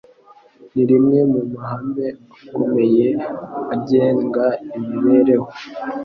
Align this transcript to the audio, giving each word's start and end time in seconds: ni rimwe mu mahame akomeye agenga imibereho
ni 0.73 0.83
rimwe 0.89 1.19
mu 1.31 1.39
mahame 1.51 2.07
akomeye 2.45 3.07
agenga 3.75 4.45
imibereho 4.77 5.47